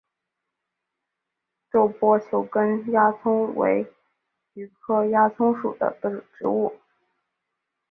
[1.71, 3.85] 皱波球根鸦葱为
[4.55, 5.95] 菊科鸦葱属的
[6.35, 6.73] 植物。